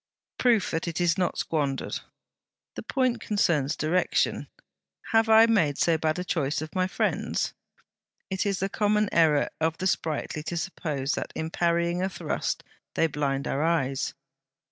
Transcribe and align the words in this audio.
'Proof 0.39 0.71
that 0.71 0.87
it 0.87 0.99
is 0.99 1.15
not 1.15 1.37
squandered.' 1.37 1.99
'The 2.73 2.81
point 2.81 3.21
concerns 3.21 3.75
direction.' 3.75 4.47
'Have 5.11 5.29
I 5.29 5.45
made 5.45 5.77
so 5.77 5.95
bad 5.95 6.17
a 6.17 6.23
choice 6.23 6.59
of 6.59 6.73
my 6.73 6.87
friends?' 6.87 7.53
'It 8.31 8.43
is 8.47 8.61
the 8.61 8.67
common 8.67 9.09
error 9.11 9.51
of 9.59 9.77
the 9.77 9.85
sprightly 9.85 10.41
to 10.41 10.57
suppose 10.57 11.11
that 11.11 11.31
in 11.35 11.51
parrying 11.51 12.01
a 12.01 12.09
thrust 12.09 12.63
they 12.95 13.05
blind 13.05 13.47
our 13.47 13.61
eyes.' 13.61 14.15